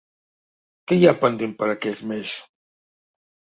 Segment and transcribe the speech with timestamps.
[0.91, 2.33] Què hi ha pendent per a aquest mes?